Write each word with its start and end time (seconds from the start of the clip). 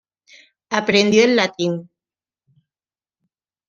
Aprendió 0.71 1.23
el 1.23 1.35
latín. 1.35 1.87